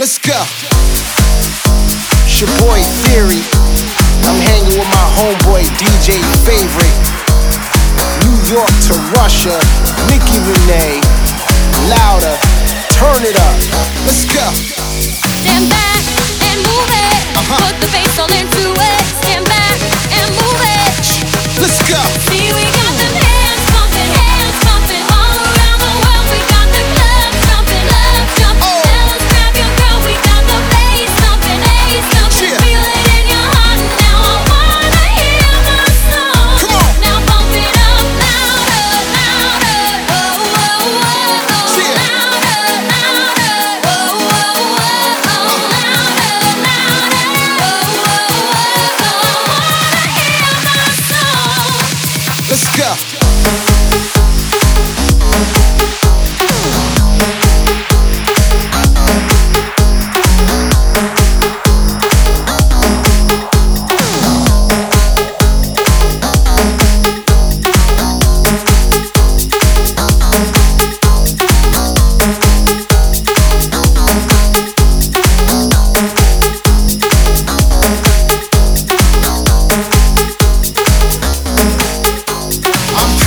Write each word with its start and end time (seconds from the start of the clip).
Let's 0.00 0.16
go. 0.16 0.32
It's 2.24 2.40
your 2.40 2.48
boy 2.64 2.80
Theory. 3.04 3.36
I'm 4.24 4.40
hanging 4.48 4.72
with 4.72 4.88
my 4.88 5.06
homeboy 5.20 5.68
DJ 5.76 6.24
Favorite. 6.40 6.96
New 8.24 8.32
York 8.48 8.72
to 8.88 8.96
Russia, 9.20 9.60
Nicki 10.08 10.40
Renee. 10.40 11.04
Louder, 11.92 12.32
turn 12.96 13.28
it 13.28 13.36
up. 13.44 13.60
Let's 14.08 14.24
go. 14.24 14.48
Stand 15.44 15.68
back 15.68 16.00
and 16.48 16.56
move 16.64 16.88
it. 16.88 17.20
Uh-huh. 17.36 17.68
Put 17.68 17.76
the 17.84 17.92
bass 17.92 18.16
all 18.16 18.32
into 18.32 18.72
it. 18.72 19.04
Stand 19.20 19.44
back 19.44 19.76
and 20.16 20.32
move 20.32 20.60
it. 20.64 21.60
Let's 21.60 21.84
go. 21.84 22.29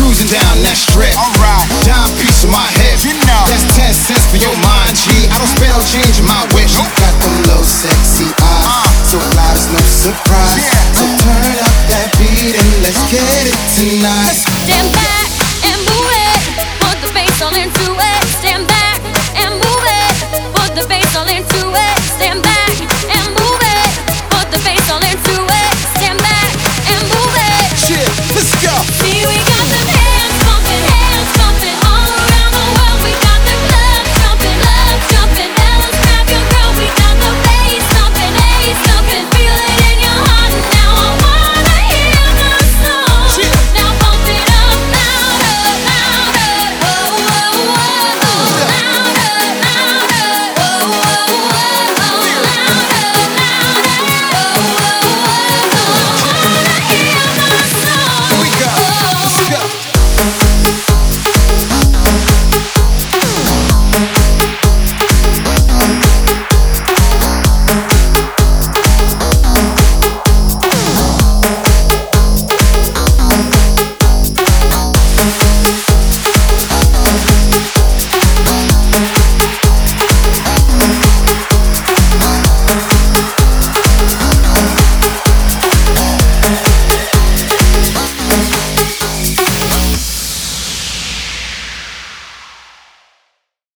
Cruising 0.04 0.28
down 0.28 0.60
that 0.68 0.76
strip. 0.76 1.16
Alright. 1.16 1.64
Dime 1.88 2.12
piece 2.20 2.44
of 2.44 2.52
my 2.52 2.68
hip. 2.76 3.00
You 3.08 3.16
know. 3.24 3.44
That's 3.48 3.64
10 3.80 3.96
cents 3.96 4.26
for 4.28 4.36
your 4.36 4.56
mind, 4.60 5.00
G. 5.00 5.32
I 5.32 5.40
don't 5.40 5.48
spend 5.48 5.72
on 5.72 5.84
change 5.88 6.20
in 6.20 6.28
my 6.28 6.44
wish. 6.52 6.76
Got 6.76 7.16
them 7.24 7.36
low 7.48 7.64
sexy 7.64 8.28
eyes. 8.44 8.68
Uh. 8.68 8.84
So 9.08 9.18
fly, 9.32 9.48
it's 9.56 9.72
no 9.72 9.80
surprise. 9.80 10.60
So 10.92 11.08
turn 11.24 11.56
up 11.64 11.76
that 11.88 12.12
beat 12.20 12.52
and 12.52 12.70
let's 12.84 13.00
get 13.08 13.24
it 13.48 13.56
tonight. 13.80 14.36
Stand 14.36 14.92
back 14.92 15.23